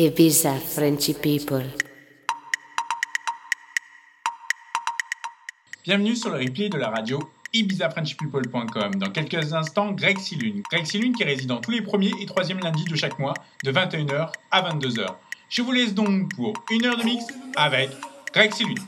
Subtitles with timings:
[0.00, 1.64] Ibiza Frenchy People.
[5.82, 7.18] Bienvenue sur le replay de la radio
[7.52, 8.94] ibizafrenchpeople.com.
[8.94, 10.62] Dans quelques instants, Greg Silune.
[10.70, 13.34] Greg Silune qui réside dans tous les premiers et troisièmes lundis de chaque mois,
[13.64, 15.04] de 21h à 22h.
[15.48, 17.24] Je vous laisse donc pour une heure de mix
[17.56, 17.90] avec
[18.32, 18.78] Greg Silune.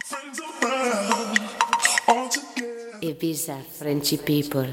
[3.03, 4.69] Ibiza Frenchy People.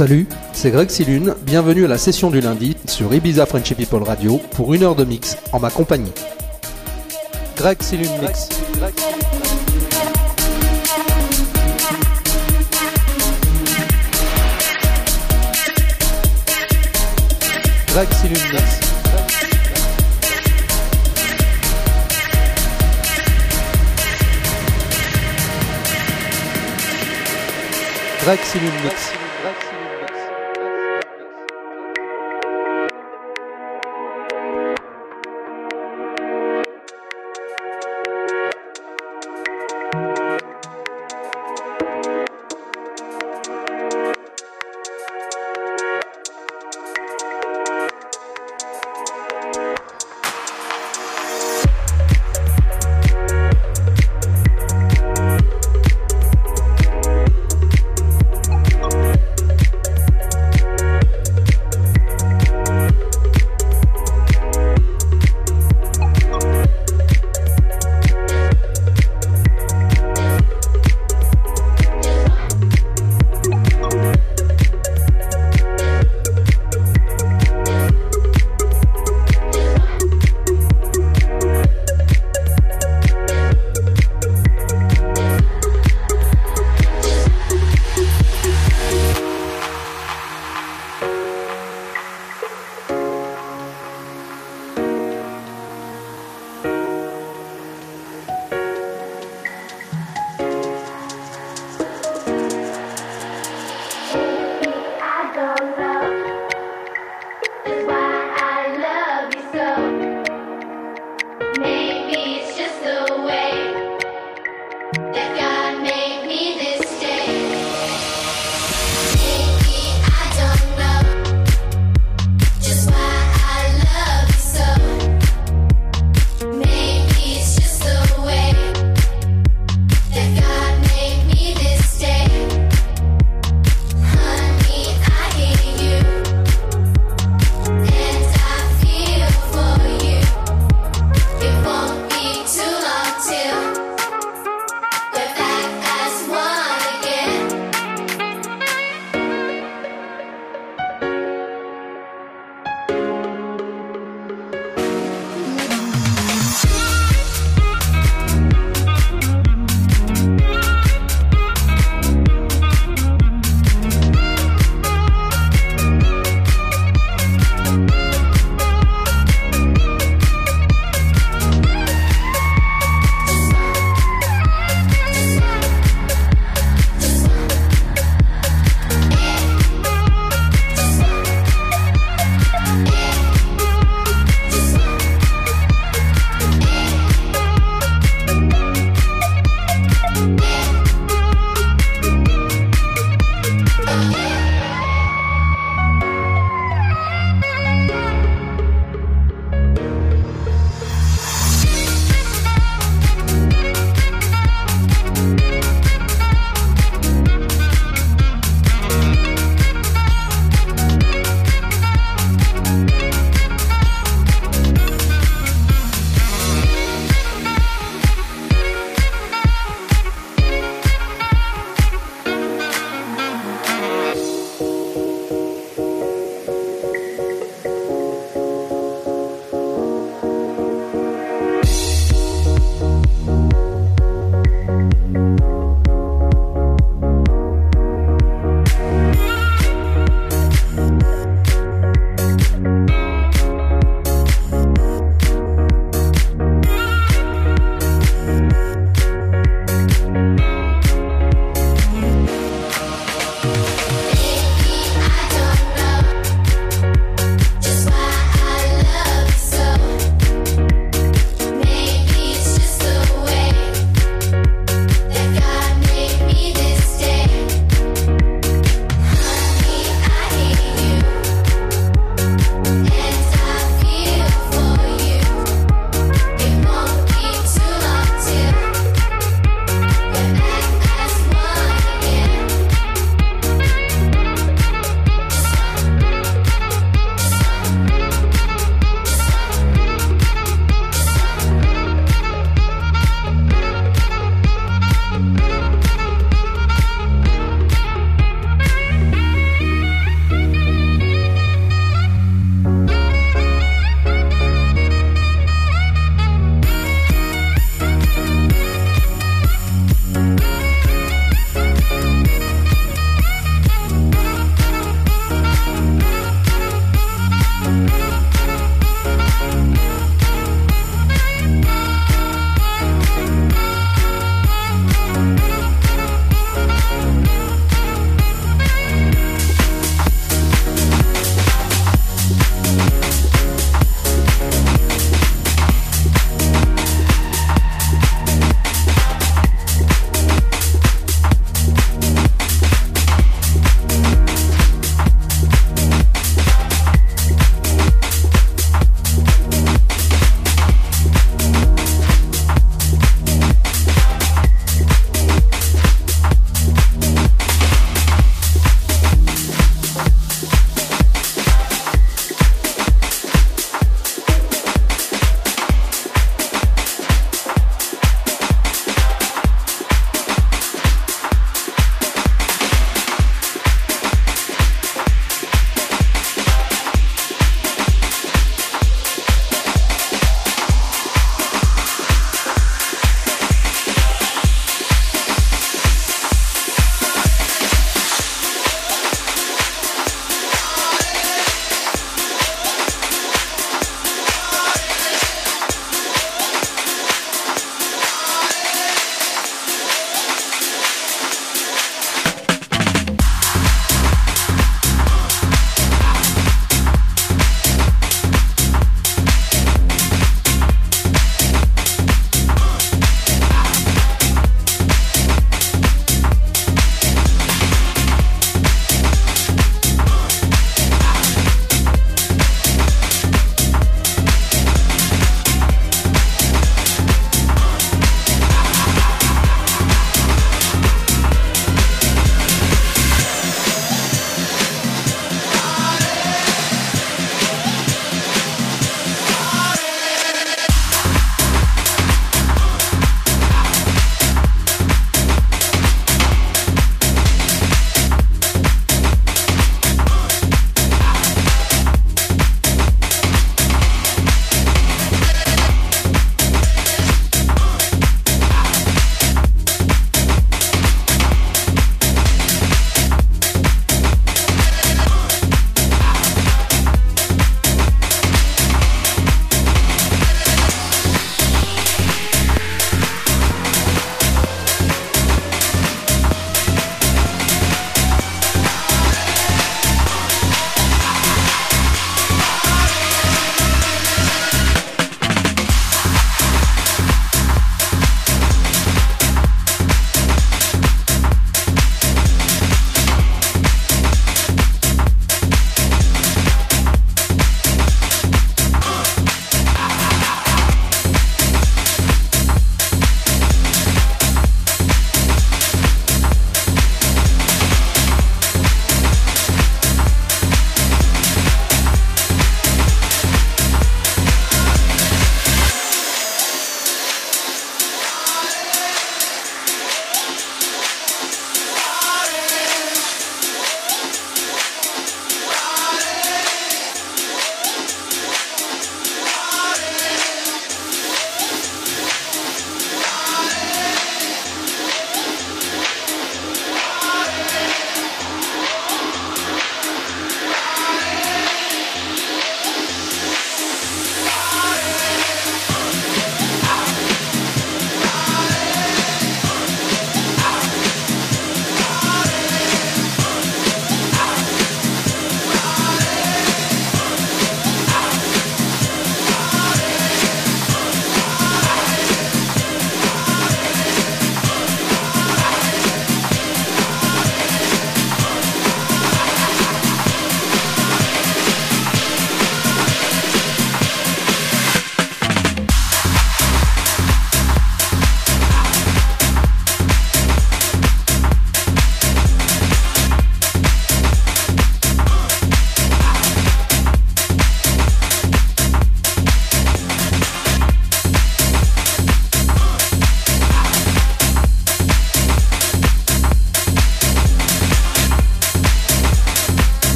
[0.00, 4.40] Salut, c'est Greg Silune, bienvenue à la session du lundi sur Ibiza Frenchy People Radio
[4.52, 6.10] pour une heure de mix en ma compagnie.
[7.54, 8.48] Greg Silune Mix.
[8.78, 8.94] Greg.
[28.24, 29.19] Greg.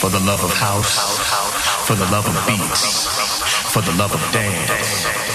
[0.00, 0.98] For the love of house,
[1.86, 3.06] for the love of beats,
[3.72, 5.29] for the love of dance.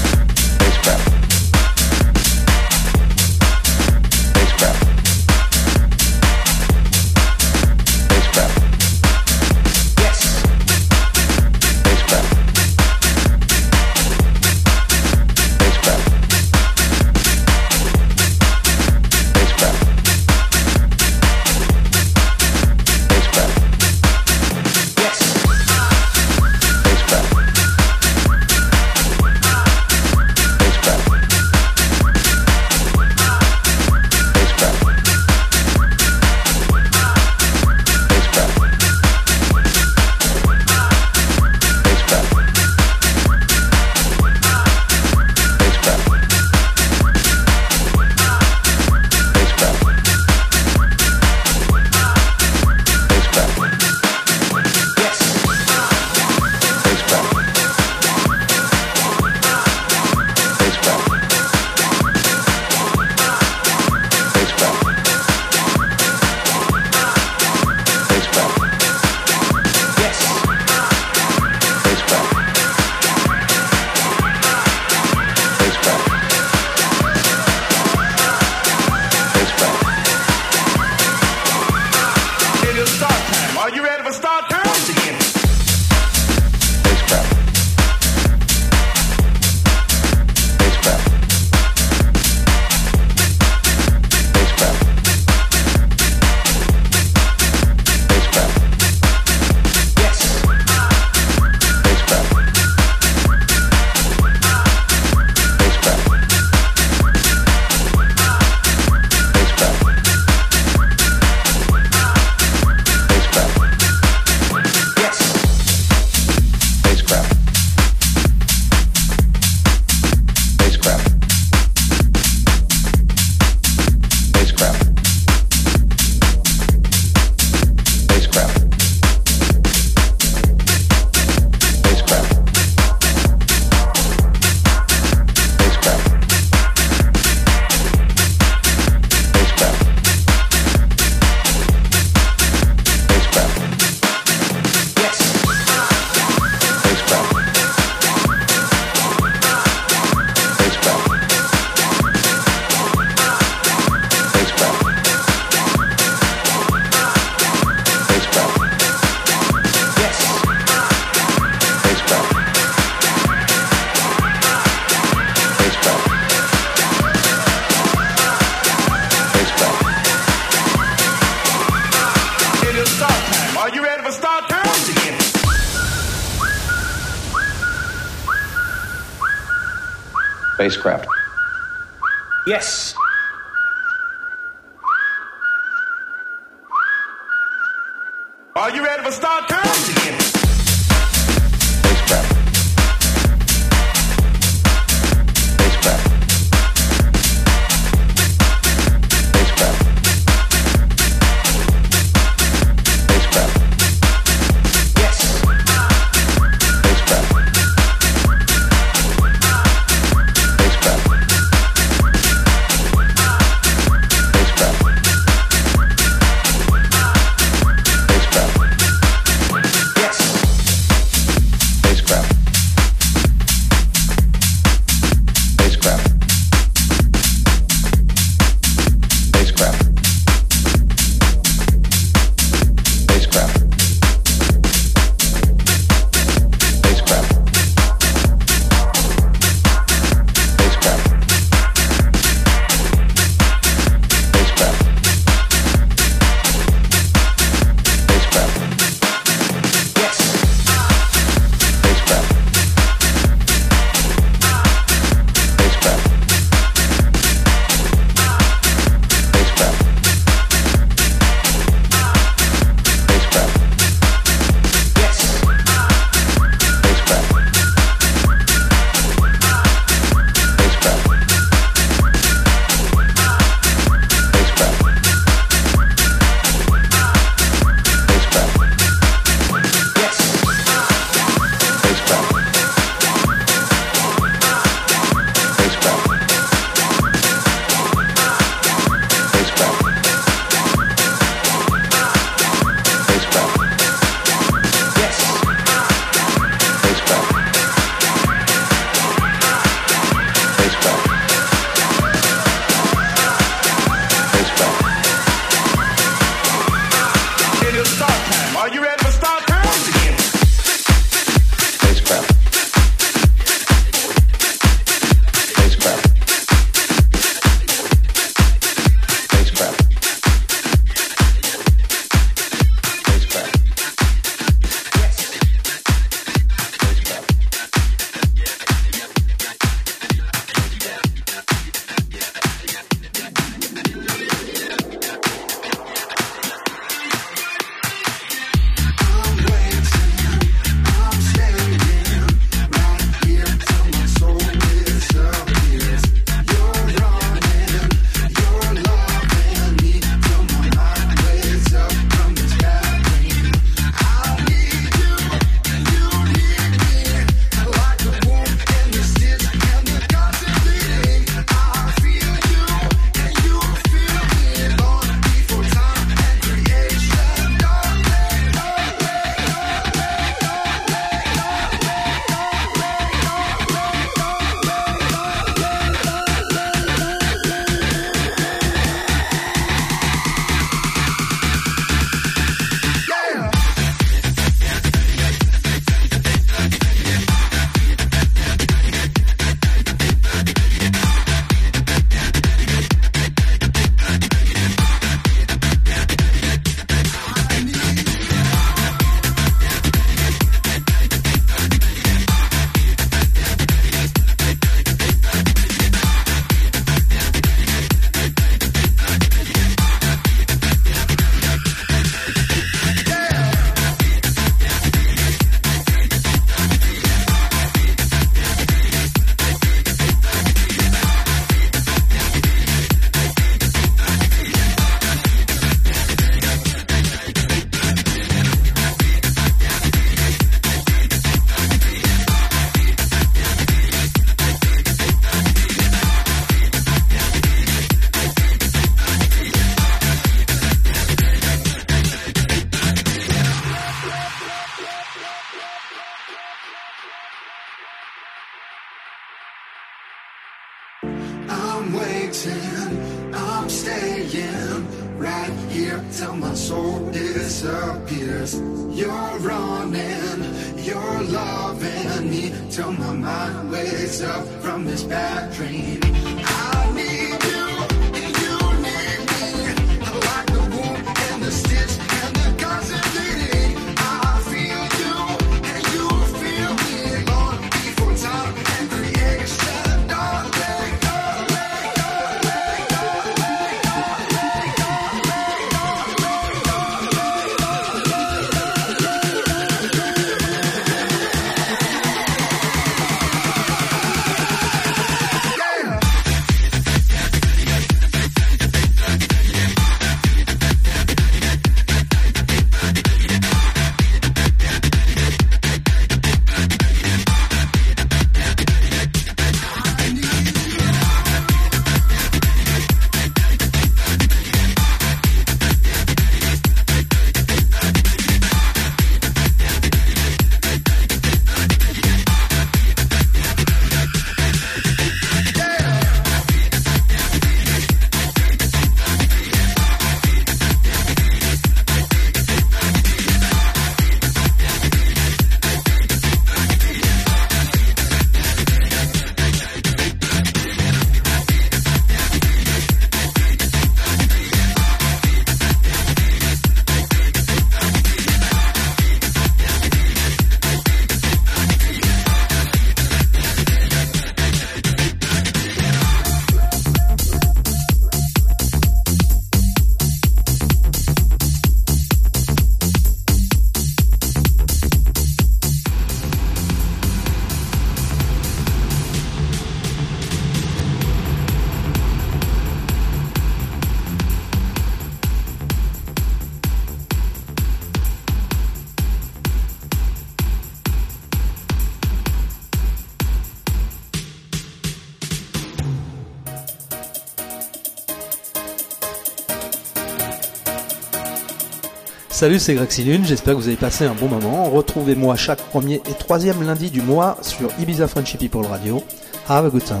[592.40, 594.70] Salut, c'est Greg Lune, j'espère que vous avez passé un bon moment.
[594.70, 599.02] Retrouvez-moi chaque premier et troisième lundi du mois sur Ibiza Frenchy People Radio.
[599.46, 600.00] Have a good time.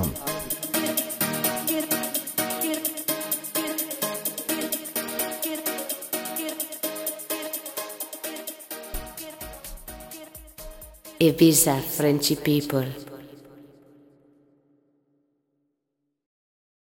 [11.20, 13.09] Ibiza Frenchy people.